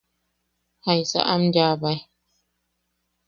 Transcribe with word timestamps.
¿Jaisa 0.85 1.19
am 1.33 1.43
yaʼabae? 1.55 1.99